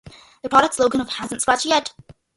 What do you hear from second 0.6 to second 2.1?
slogan of Hasn't Scratched Yet!